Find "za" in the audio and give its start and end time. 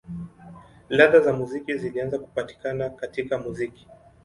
1.23-1.33